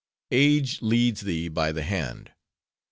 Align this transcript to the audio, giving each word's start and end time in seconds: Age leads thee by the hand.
Age 0.31 0.81
leads 0.81 1.21
thee 1.21 1.47
by 1.47 1.71
the 1.71 1.83
hand. 1.83 2.31